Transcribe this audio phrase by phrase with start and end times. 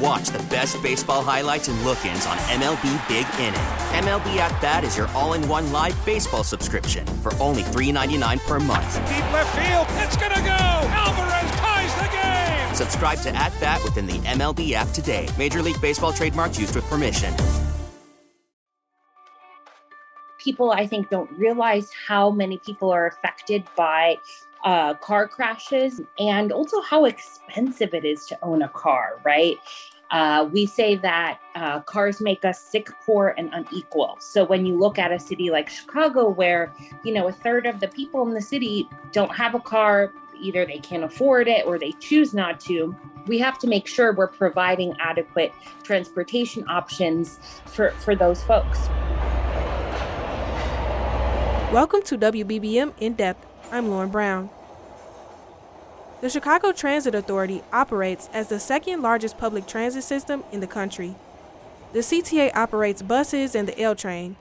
[0.00, 3.60] And watch the best baseball highlights and look-ins on MLB Big Inning.
[4.04, 8.94] MLB At Bat is your all-in-one live baseball subscription for only $3.99 per month.
[9.08, 10.88] Deep left field, it's gonna go.
[10.90, 12.74] Alvarez ties the game.
[12.74, 15.28] Subscribe to At Bat within the MLB app today.
[15.38, 17.34] Major League Baseball trademarks used with permission
[20.42, 24.16] people I think don't realize how many people are affected by
[24.64, 29.58] uh, car crashes and also how expensive it is to own a car, right?
[30.10, 34.16] Uh, we say that uh, cars make us sick, poor, and unequal.
[34.18, 37.78] So when you look at a city like Chicago, where you know a third of
[37.78, 41.78] the people in the city don't have a car, either they can't afford it or
[41.78, 42.94] they choose not to,
[43.26, 45.52] we have to make sure we're providing adequate
[45.84, 48.88] transportation options for for those folks.
[51.72, 53.46] Welcome to WBBM In Depth.
[53.70, 54.50] I'm Lauren Brown.
[56.20, 61.14] The Chicago Transit Authority operates as the second largest public transit system in the country.
[61.94, 64.36] The CTA operates buses and the L train,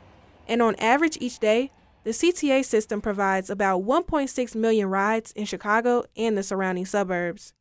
[0.46, 1.72] and on average each day,
[2.04, 7.54] the CTA system provides about 1.6 million rides in Chicago and the surrounding suburbs.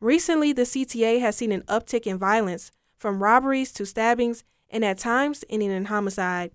[0.00, 4.98] Recently, the CTA has seen an uptick in violence, from robberies to stabbings, and at
[4.98, 6.52] times ending in homicide.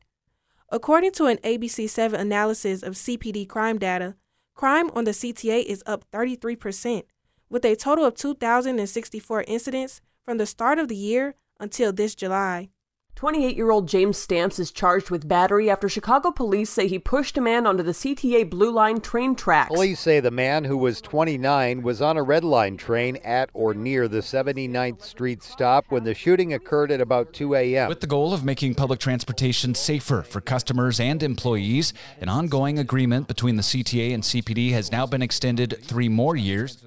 [0.69, 4.15] According to an ABC7 analysis of CPD crime data,
[4.55, 7.03] crime on the CTA is up 33%,
[7.49, 12.69] with a total of 2,064 incidents from the start of the year until this July.
[13.15, 17.37] 28 year old James Stamps is charged with battery after Chicago police say he pushed
[17.37, 19.69] a man onto the CTA Blue Line train tracks.
[19.69, 23.73] Police say the man, who was 29, was on a Red Line train at or
[23.73, 27.87] near the 79th Street stop when the shooting occurred at about 2 a.m.
[27.87, 33.29] With the goal of making public transportation safer for customers and employees, an ongoing agreement
[33.29, 36.83] between the CTA and CPD has now been extended three more years.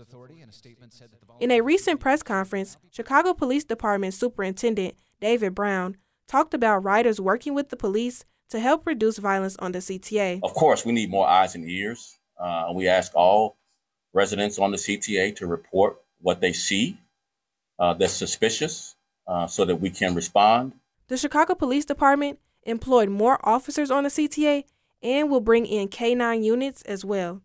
[1.41, 5.97] In a recent press conference, Chicago Police Department Superintendent David Brown
[6.29, 10.41] talked about riders working with the police to help reduce violence on the CTA.
[10.43, 12.19] Of course, we need more eyes and ears.
[12.39, 13.57] Uh, we ask all
[14.13, 16.99] residents on the CTA to report what they see
[17.79, 18.95] uh, that's suspicious
[19.27, 20.73] uh, so that we can respond.
[21.09, 24.65] The Chicago Police Department employed more officers on the CTA
[25.03, 27.43] and will bring in K9 units as well.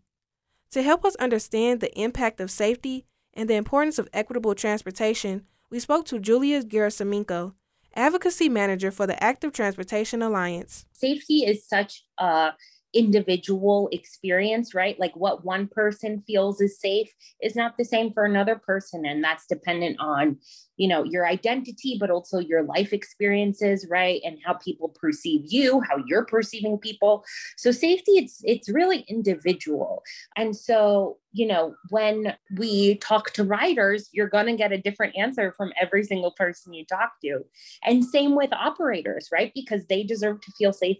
[0.72, 5.78] To help us understand the impact of safety and the importance of equitable transportation, we
[5.78, 7.54] spoke to Julia Gerasimenko,
[7.96, 10.86] advocacy manager for the Active Transportation Alliance.
[10.92, 12.52] Safety is such a
[12.94, 14.98] individual experience, right?
[14.98, 17.10] Like what one person feels is safe
[17.42, 19.04] is not the same for another person.
[19.04, 20.38] And that's dependent on,
[20.76, 24.20] you know, your identity, but also your life experiences, right?
[24.24, 27.24] And how people perceive you, how you're perceiving people.
[27.56, 30.02] So safety, it's it's really individual.
[30.36, 35.52] And so, you know, when we talk to riders, you're gonna get a different answer
[35.56, 37.40] from every single person you talk to.
[37.84, 39.52] And same with operators, right?
[39.54, 40.98] Because they deserve to feel safe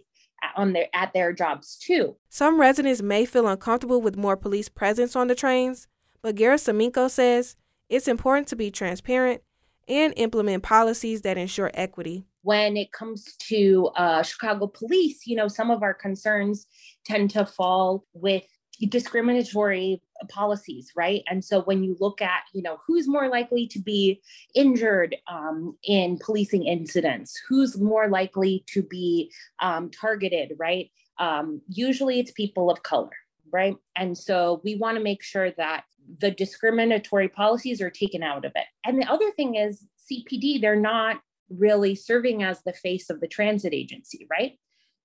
[0.55, 2.15] on their at their jobs too.
[2.29, 5.87] Some residents may feel uncomfortable with more police presence on the trains,
[6.21, 7.55] but Gerasimenko says
[7.89, 9.41] it's important to be transparent
[9.87, 12.25] and implement policies that ensure equity.
[12.41, 16.67] When it comes to uh, Chicago police, you know, some of our concerns
[17.05, 18.43] tend to fall with
[18.89, 21.23] discriminatory policies right?
[21.27, 24.21] And so when you look at you know who's more likely to be
[24.53, 30.89] injured um, in policing incidents who's more likely to be um, targeted right?
[31.17, 33.11] Um, usually it's people of color
[33.51, 33.75] right?
[33.95, 35.85] And so we want to make sure that
[36.19, 38.65] the discriminatory policies are taken out of it.
[38.85, 41.19] And the other thing is cpd they're not
[41.49, 44.53] really serving as the face of the transit agency right?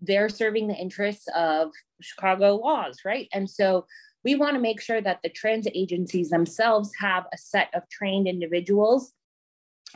[0.00, 1.70] They're serving the interests of
[2.00, 3.28] Chicago laws, right?
[3.34, 3.86] And so
[4.24, 8.28] we want to make sure that the transit agencies themselves have a set of trained
[8.28, 9.12] individuals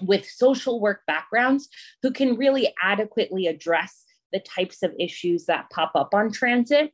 [0.03, 1.69] with social work backgrounds
[2.03, 6.93] who can really adequately address the types of issues that pop up on transit.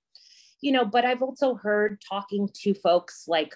[0.60, 3.54] You know, but I've also heard talking to folks like,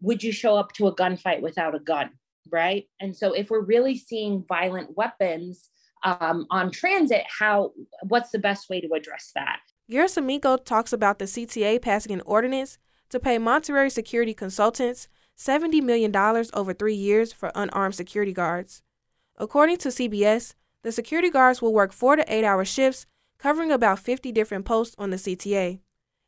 [0.00, 2.10] would you show up to a gunfight without a gun?
[2.52, 2.86] Right.
[3.00, 5.70] And so if we're really seeing violent weapons
[6.04, 7.72] um, on transit, how
[8.02, 9.60] what's the best way to address that?
[9.90, 12.78] Gerasimenko talks about the CTA passing an ordinance
[13.10, 16.14] to pay Monterrey security consultants $70 million
[16.54, 18.82] over three years for unarmed security guards.
[19.36, 23.06] According to CBS, the security guards will work four to eight hour shifts,
[23.38, 25.80] covering about 50 different posts on the CTA.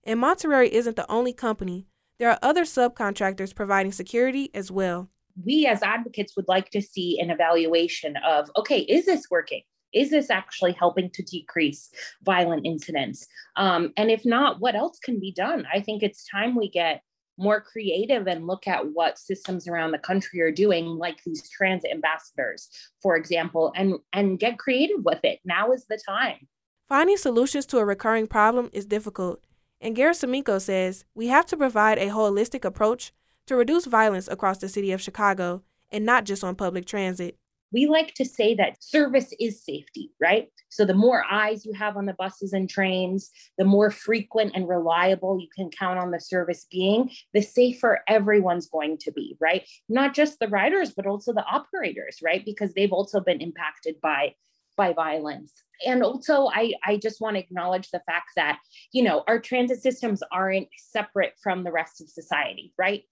[0.04, 1.86] And Monterrey isn't the only company.
[2.18, 5.08] There are other subcontractors providing security as well.
[5.44, 9.62] We as advocates would like to see an evaluation of okay, is this working?
[9.92, 11.90] Is this actually helping to decrease
[12.22, 13.26] violent incidents?
[13.56, 15.66] Um, and if not, what else can be done?
[15.72, 17.02] I think it's time we get
[17.38, 21.90] more creative and look at what systems around the country are doing like these transit
[21.90, 22.68] ambassadors
[23.02, 26.48] for example and and get creative with it now is the time
[26.88, 29.44] finding solutions to a recurring problem is difficult
[29.80, 33.12] and Gerasimenko says we have to provide a holistic approach
[33.46, 37.36] to reduce violence across the city of Chicago and not just on public transit
[37.76, 40.48] we like to say that service is safety, right?
[40.70, 44.66] So the more eyes you have on the buses and trains, the more frequent and
[44.66, 49.68] reliable you can count on the service being, the safer everyone's going to be, right?
[49.90, 52.42] Not just the riders, but also the operators, right?
[52.46, 54.34] Because they've also been impacted by
[54.78, 55.52] by violence.
[55.86, 58.58] And also I I just want to acknowledge the fact that,
[58.92, 63.02] you know, our transit systems aren't separate from the rest of society, right?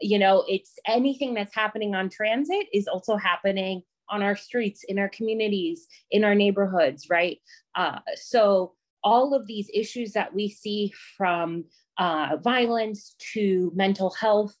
[0.00, 4.98] You know, it's anything that's happening on transit is also happening on our streets, in
[4.98, 7.38] our communities, in our neighborhoods, right?
[7.74, 11.64] Uh, so, all of these issues that we see from
[11.98, 14.54] uh, violence to mental health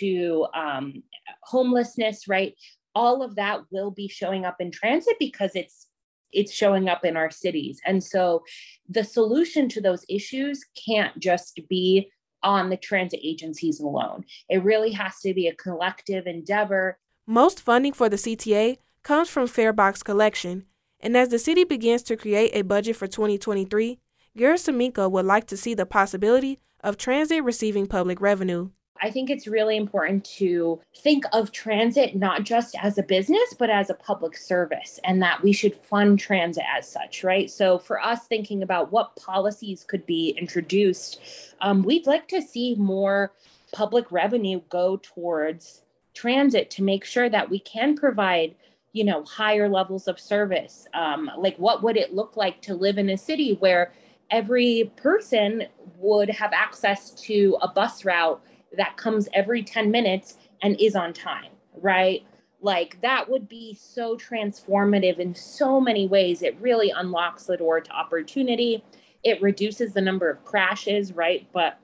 [0.00, 1.02] to um,
[1.44, 2.54] homelessness, right?
[2.94, 5.86] All of that will be showing up in transit because it's
[6.32, 7.80] it's showing up in our cities.
[7.86, 8.42] And so
[8.88, 12.10] the solution to those issues can't just be
[12.42, 14.24] on the transit agencies alone.
[14.48, 16.98] It really has to be a collective endeavor.
[17.26, 20.66] Most funding for the CTA comes from Farebox Collection,
[21.00, 23.98] and as the city begins to create a budget for 2023,
[24.36, 28.68] Gerasimenko would like to see the possibility of transit receiving public revenue.
[29.00, 33.70] I think it's really important to think of transit not just as a business, but
[33.70, 37.50] as a public service, and that we should fund transit as such, right?
[37.50, 41.20] So, for us thinking about what policies could be introduced,
[41.62, 43.32] um, we'd like to see more
[43.72, 45.83] public revenue go towards
[46.14, 48.54] transit to make sure that we can provide
[48.92, 50.86] you know higher levels of service.
[50.94, 53.92] Um, like what would it look like to live in a city where
[54.30, 55.64] every person
[55.98, 58.42] would have access to a bus route
[58.76, 61.50] that comes every 10 minutes and is on time
[61.80, 62.24] right?
[62.60, 66.42] Like that would be so transformative in so many ways.
[66.42, 68.82] It really unlocks the door to opportunity.
[69.22, 71.46] It reduces the number of crashes right?
[71.52, 71.78] But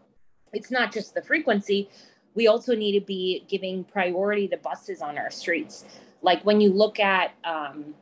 [0.52, 1.90] it's not just the frequency
[2.34, 5.84] we also need to be giving priority to buses on our streets
[6.22, 7.94] like when you look at um,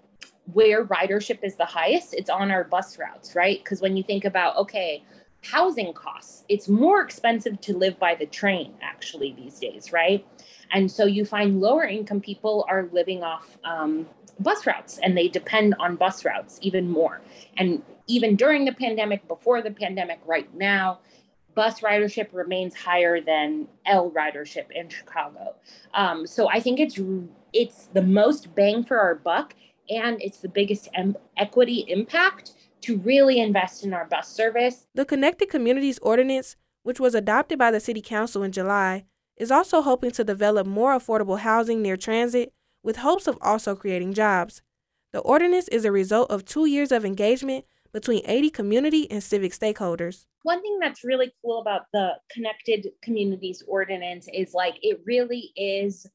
[0.52, 3.62] where ridership is the highest, it's on our bus routes, right?
[3.62, 5.04] Because when you think about, okay,
[5.44, 10.26] housing costs, it's more expensive to live by the train actually these days, right?
[10.72, 14.06] And so you find lower income people are living off um,
[14.40, 17.20] bus routes and they depend on bus routes even more.
[17.56, 20.98] And even during the pandemic, before the pandemic, right now,
[21.58, 25.56] bus ridership remains higher than L ridership in Chicago.
[25.92, 27.00] Um, so I think it's
[27.52, 29.56] it's the most bang for our buck,
[29.90, 32.52] and it's the biggest em- equity impact
[32.82, 34.86] to really invest in our bus service.
[34.94, 39.82] The Connected Communities Ordinance, which was adopted by the City Council in July, is also
[39.82, 42.52] hoping to develop more affordable housing near transit
[42.84, 44.62] with hopes of also creating jobs.
[45.10, 49.52] The ordinance is a result of two years of engagement between 80 community and civic
[49.52, 50.26] stakeholders.
[50.42, 56.06] One thing that's really cool about the Connected Communities Ordinance is like it really is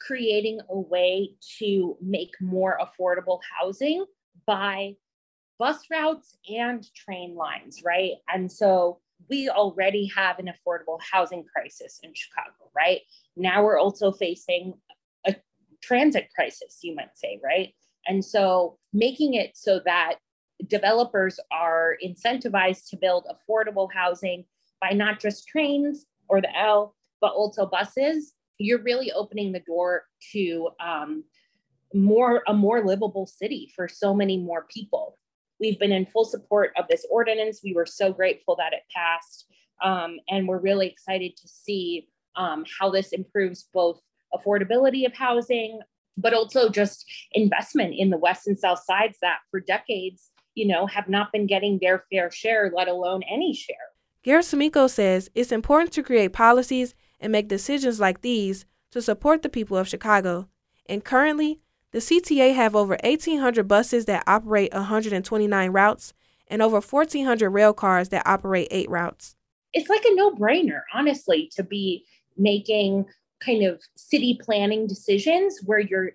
[0.00, 4.04] creating a way to make more affordable housing
[4.46, 4.94] by
[5.58, 8.12] bus routes and train lines, right?
[8.32, 13.00] And so we already have an affordable housing crisis in Chicago, right?
[13.36, 14.74] Now we're also facing
[15.26, 15.36] a
[15.82, 17.74] transit crisis, you might say, right?
[18.06, 20.16] And so making it so that
[20.68, 24.44] developers are incentivized to build affordable housing
[24.80, 30.04] by not just trains or the L, but also buses, you're really opening the door
[30.32, 31.24] to um,
[31.94, 35.18] more a more livable city for so many more people.
[35.58, 37.60] We've been in full support of this ordinance.
[37.62, 39.46] We were so grateful that it passed,
[39.82, 44.00] um, and we're really excited to see um, how this improves both
[44.34, 45.80] affordability of housing,
[46.16, 50.86] but also just investment in the west and south sides that for decades you know,
[50.86, 53.76] have not been getting their fair share, let alone any share.
[54.24, 59.48] Gerasimenko says it's important to create policies and make decisions like these to support the
[59.48, 60.48] people of Chicago.
[60.86, 61.60] And currently,
[61.92, 66.12] The CTA have over 1,800 buses that operate 129 routes
[66.46, 69.34] and over 1,400 rail cars that operate eight routes.
[69.72, 72.04] It's like a no brainer, honestly, to be
[72.36, 73.06] making
[73.40, 76.12] kind of city planning decisions where you're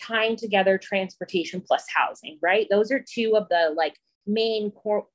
[0.00, 2.66] tying together transportation plus housing, right?
[2.70, 5.08] Those are two of the like main cor-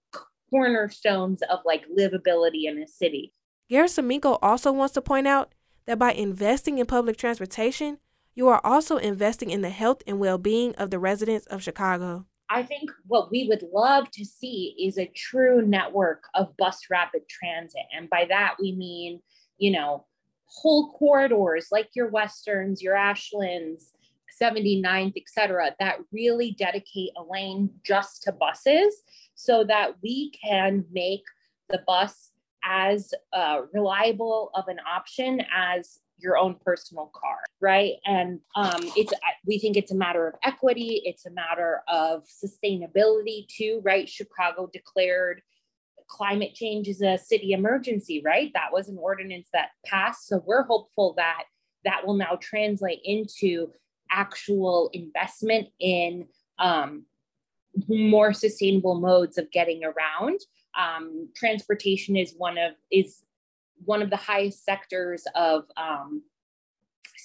[0.49, 3.33] cornerstones of like livability in a city.
[3.71, 5.53] Gerasimenko also wants to point out
[5.85, 7.99] that by investing in public transportation,
[8.35, 12.25] you are also investing in the health and well being of the residents of Chicago.
[12.49, 17.21] I think what we would love to see is a true network of bus rapid
[17.29, 17.83] transit.
[17.95, 19.21] And by that, we mean,
[19.57, 20.05] you know,
[20.47, 23.93] whole corridors like your Westerns, your Ashlands,
[24.41, 29.03] 79th, et cetera, that really dedicate a lane just to buses
[29.35, 31.23] so that we can make
[31.69, 32.31] the bus
[32.63, 37.93] as uh, reliable of an option as your own personal car right?
[38.05, 39.13] And um, it's
[39.45, 44.07] we think it's a matter of equity it's a matter of sustainability too right?
[44.07, 45.41] Chicago declared
[46.07, 48.51] climate change is a city emergency right?
[48.53, 51.43] That was an ordinance that passed so we're hopeful that
[51.85, 53.71] that will now translate into
[54.11, 56.27] actual investment in
[56.59, 57.05] um,
[57.87, 60.39] more sustainable modes of getting around.
[60.77, 63.23] Um, transportation is one of is
[63.83, 66.21] one of the highest sectors of um,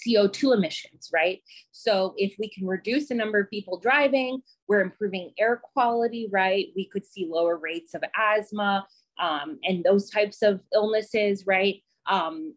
[0.06, 1.42] CO2 emissions, right?
[1.72, 6.68] So if we can reduce the number of people driving, we're improving air quality, right?
[6.74, 8.86] We could see lower rates of asthma
[9.18, 11.82] um, and those types of illnesses, right?
[12.06, 12.54] Um,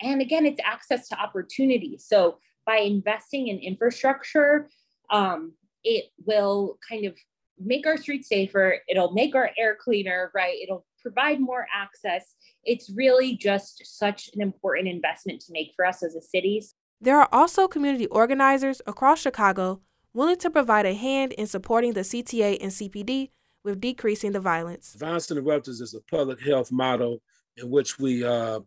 [0.00, 1.98] and again, it's access to opportunity.
[1.98, 4.68] So by investing in infrastructure,
[5.08, 7.16] um, it will kind of
[7.58, 8.76] make our streets safer.
[8.86, 10.54] It'll make our air cleaner, right?
[10.62, 12.34] It'll provide more access.
[12.64, 16.62] It's really just such an important investment to make for us as a city.
[17.00, 19.80] There are also community organizers across Chicago
[20.12, 23.30] willing to provide a hand in supporting the CTA and CPD
[23.64, 24.94] with decreasing the violence.
[24.98, 27.22] Violence Interrupters is a public health model
[27.56, 28.60] in which we, uh,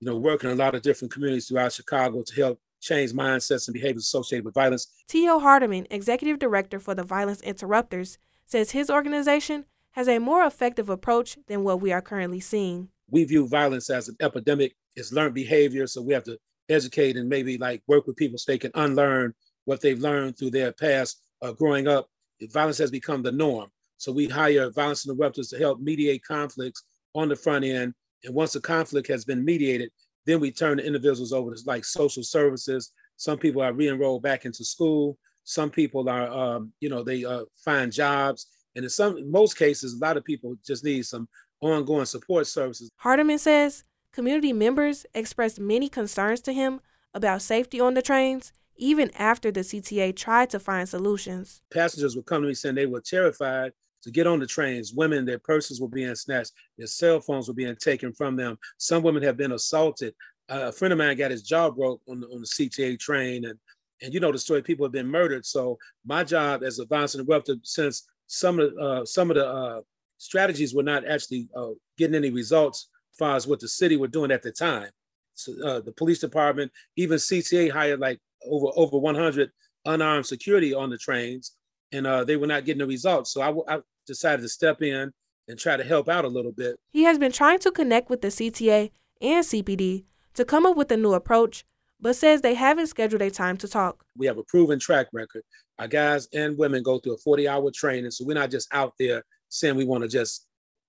[0.00, 3.66] you know, work in a lot of different communities throughout Chicago to help change mindsets
[3.66, 4.86] and behaviors associated with violence.
[5.08, 10.88] Tio Hardiman, Executive Director for the Violence Interrupters, says his organization has a more effective
[10.88, 12.88] approach than what we are currently seeing.
[13.08, 14.74] We view violence as an epidemic.
[14.96, 16.38] It's learned behavior, so we have to
[16.68, 20.50] educate and maybe like work with people so they can unlearn what they've learned through
[20.50, 22.08] their past uh, growing up.
[22.52, 23.70] Violence has become the norm.
[23.96, 26.82] So we hire violence interrupters to help mediate conflicts
[27.14, 27.94] on the front end.
[28.24, 29.90] And once the conflict has been mediated,
[30.26, 32.92] then we turn the individuals over to like social services.
[33.16, 35.18] Some people are re-enrolled back into school.
[35.44, 38.46] Some people are, um, you know, they uh, find jobs.
[38.74, 41.28] And in some, in most cases, a lot of people just need some
[41.60, 42.90] ongoing support services.
[42.96, 46.80] Hardiman says community members expressed many concerns to him
[47.12, 51.62] about safety on the trains, even after the CTA tried to find solutions.
[51.72, 53.72] Passengers would come to me saying they were terrified
[54.04, 54.92] to get on the trains.
[54.92, 58.58] Women, their purses were being snatched, their cell phones were being taken from them.
[58.78, 60.14] Some women have been assaulted.
[60.50, 63.46] Uh, a friend of mine got his jaw broke on the, on the CTA train,
[63.46, 63.58] and
[64.02, 64.62] and you know the story.
[64.62, 65.46] People have been murdered.
[65.46, 69.80] So my job as a violence interrupter, since some of uh, some of the uh,
[70.18, 74.08] strategies were not actually uh, getting any results as far as what the city were
[74.08, 74.90] doing at the time.
[75.32, 79.50] So, uh, the police department, even CTA hired like over over 100
[79.86, 81.52] unarmed security on the trains,
[81.92, 83.32] and uh, they were not getting the results.
[83.32, 85.12] So I, I decided to step in
[85.48, 86.76] and try to help out a little bit.
[86.92, 90.90] He has been trying to connect with the CTA and CPD to come up with
[90.90, 91.64] a new approach,
[92.00, 94.04] but says they haven't scheduled a time to talk.
[94.16, 95.42] We have a proven track record.
[95.78, 98.94] Our guys and women go through a 40 hour training, so we're not just out
[98.98, 100.46] there saying we want to just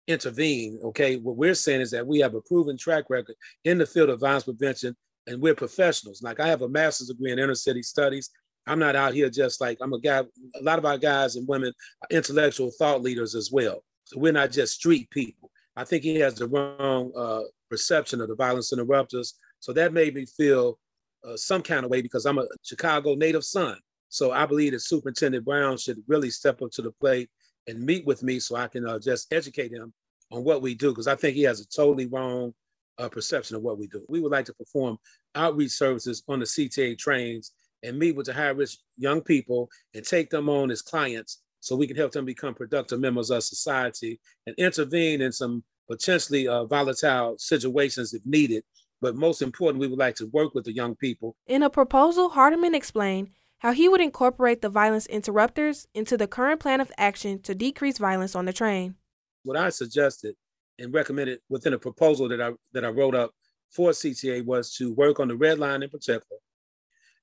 [0.08, 0.80] intervene.
[0.84, 4.10] Okay, what we're saying is that we have a proven track record in the field
[4.10, 4.96] of violence prevention,
[5.28, 6.22] and we're professionals.
[6.22, 8.30] Like I have a master's degree in inner city studies.
[8.68, 10.20] I'm not out here just like I'm a guy.
[10.20, 13.84] A lot of our guys and women are intellectual thought leaders as well.
[14.06, 15.52] So we're not just street people.
[15.76, 19.36] I think he has the wrong uh, perception of the violence interrupters.
[19.60, 20.80] So that made me feel
[21.28, 23.78] uh, some kind of way because I'm a Chicago native son.
[24.10, 27.30] So I believe that Superintendent Brown should really step up to the plate
[27.68, 29.92] and meet with me so I can uh, just educate him
[30.32, 32.54] on what we do because I think he has a totally wrong
[32.98, 34.06] uh, perception of what we do.
[34.08, 34.98] We would like to perform
[35.34, 37.52] outreach services on the CTA trains
[37.84, 41.76] and meet with the high risk young people and take them on as clients so
[41.76, 46.66] we can help them become productive members of society and intervene in some potentially uh,
[46.66, 48.64] volatile situations if needed.
[49.02, 51.36] But most important, we would like to work with the young people.
[51.48, 53.30] In a proposal, Hardiman explained
[53.60, 57.98] how he would incorporate the violence interrupters into the current plan of action to decrease
[57.98, 58.96] violence on the train.
[59.44, 60.36] What I suggested
[60.80, 63.32] and recommended within a proposal that I that I wrote up
[63.72, 66.38] for CTA was to work on the red line in particular,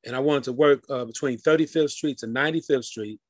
[0.05, 3.21] and I wanted to work uh, between 35th Street to 95th Street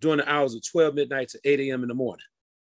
[0.00, 1.82] during the hours of 12 midnight to 8 a.m.
[1.82, 2.24] in the morning.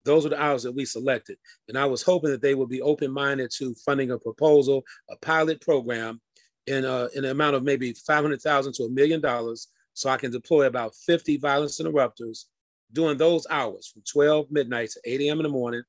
[0.05, 1.37] Those are the hours that we selected.
[1.67, 5.17] And I was hoping that they would be open minded to funding a proposal, a
[5.17, 6.21] pilot program
[6.67, 10.31] in, uh, in an amount of maybe 500,000 to a million dollars so I can
[10.31, 12.47] deploy about 50 violence interrupters
[12.93, 15.39] during those hours from 12 midnight to 8 a.m.
[15.39, 15.81] in the morning,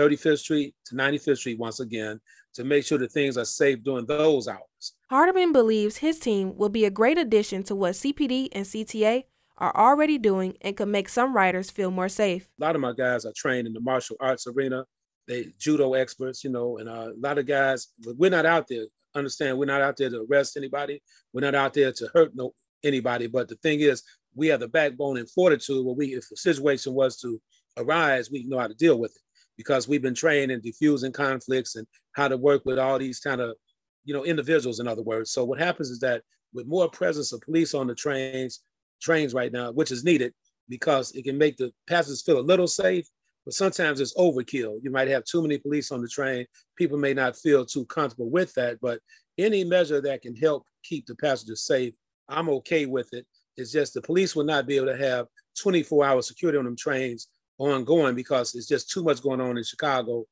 [0.00, 2.20] 35th Street to 95th Street once again,
[2.54, 4.94] to make sure that things are safe during those hours.
[5.10, 9.24] Hardiman believes his team will be a great addition to what CPD and CTA
[9.58, 12.48] are already doing and could make some riders feel more safe.
[12.60, 14.84] A lot of my guys are trained in the martial arts arena.
[15.28, 17.88] They judo experts, you know, and uh, a lot of guys.
[18.16, 18.86] We're not out there.
[19.14, 19.58] Understand?
[19.58, 21.02] We're not out there to arrest anybody.
[21.32, 22.52] We're not out there to hurt no
[22.82, 23.26] anybody.
[23.26, 24.02] But the thing is,
[24.34, 27.40] we have the backbone and fortitude where we, if the situation was to
[27.76, 29.22] arise, we know how to deal with it
[29.56, 33.40] because we've been trained in diffusing conflicts and how to work with all these kind
[33.40, 33.56] of,
[34.04, 34.80] you know, individuals.
[34.80, 37.94] In other words, so what happens is that with more presence of police on the
[37.94, 38.62] trains,
[39.00, 40.32] trains right now, which is needed
[40.68, 43.06] because it can make the passengers feel a little safe,
[43.44, 44.78] but sometimes it's overkill.
[44.82, 46.46] You might have too many police on the train.
[46.76, 49.00] People may not feel too comfortable with that, but
[49.38, 51.94] any measure that can help keep the passengers safe,
[52.28, 53.26] I'm okay with it.
[53.56, 55.26] It's just the police will not be able to have
[55.60, 57.28] 24 hour security on them trains
[57.60, 60.24] ongoing because it's just too much going on in Chicago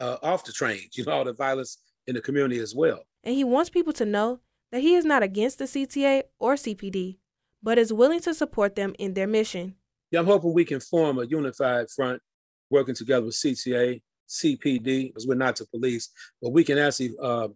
[0.00, 3.00] uh, off the trains, you know, all the violence in the community as well.
[3.22, 4.40] And he wants people to know
[4.72, 7.18] that he is not against the CTA or CPD
[7.64, 9.74] but is willing to support them in their mission.
[10.10, 12.20] Yeah, I'm hoping we can form a unified front
[12.70, 16.10] working together with CTA, CPD, because we're not the police,
[16.42, 17.48] but we can actually, uh,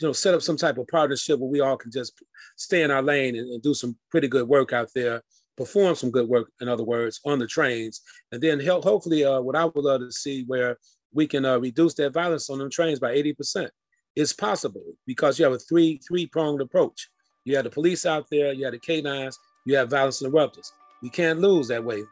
[0.00, 2.22] you know, set up some type of partnership where we all can just
[2.56, 5.22] stay in our lane and, and do some pretty good work out there,
[5.62, 8.00] perform some good work, in other words, on the trains,
[8.32, 10.76] and then help, hopefully, uh, what I would love to see where
[11.12, 13.68] we can uh, reduce that violence on them trains by 80%.
[14.16, 17.08] It's possible because you have a three three pronged approach.
[17.44, 20.72] You have the police out there, you have the K9s, you have violence interrupters.
[21.00, 22.02] We can't lose that way.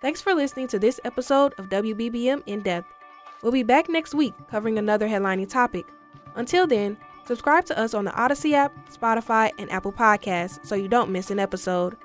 [0.00, 2.86] Thanks for listening to this episode of WBBM In Depth.
[3.42, 5.86] We'll be back next week covering another headlining topic.
[6.36, 6.96] Until then,
[7.28, 11.30] subscribe to us on the Audacy app, Spotify, and Apple Podcasts so you don't miss
[11.30, 11.96] an episode.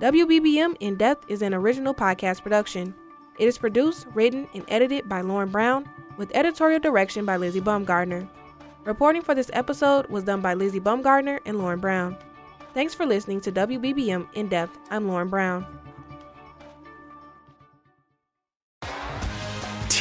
[0.00, 2.94] WBBM In Depth is an original podcast production.
[3.38, 8.28] It is produced, written, and edited by Lauren Brown, with editorial direction by Lizzie Baumgardner.
[8.84, 12.16] Reporting for this episode was done by Lizzie Baumgardner and Lauren Brown.
[12.72, 14.78] Thanks for listening to WBBM In Depth.
[14.90, 15.81] I'm Lauren Brown.